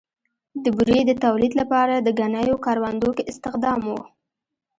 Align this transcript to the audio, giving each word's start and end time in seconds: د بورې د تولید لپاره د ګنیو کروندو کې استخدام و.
د 0.63 0.65
بورې 0.77 0.99
د 1.05 1.11
تولید 1.23 1.53
لپاره 1.61 1.95
د 1.97 2.07
ګنیو 2.19 2.55
کروندو 2.65 3.09
کې 3.17 3.23
استخدام 3.31 3.79
و. 3.85 3.93